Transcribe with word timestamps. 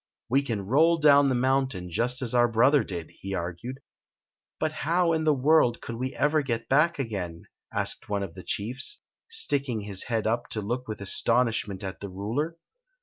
"AVe 0.35 0.41
can 0.41 0.65
roll 0.65 0.97
down 0.97 1.29
the 1.29 1.35
mountain 1.35 1.91
just 1.91 2.23
as 2.23 2.33
our 2.33 2.47
brother 2.47 2.83
did, 2.83 3.11
he 3.11 3.35
argued." 3.35 3.79
But 4.59 4.71
how 4.71 5.13
in 5.13 5.25
the 5.25 5.33
world 5.35 5.79
could 5.79 5.93
we 5.95 6.15
ever 6.15 6.41
get 6.41 6.67
back 6.67 6.97
again?" 6.97 7.43
said 7.71 7.97
one 8.07 8.23
of 8.23 8.33
the 8.33 8.41
chiefs, 8.43 8.99
sticking 9.29 9.81
his 9.81 10.01
head 10.05 10.25
up 10.25 10.47
to 10.49 10.61
look 10.61 10.87
with 10.87 11.01
astonishment 11.01 11.83
at 11.83 11.99
the 11.99 12.09
ruler. 12.09 12.57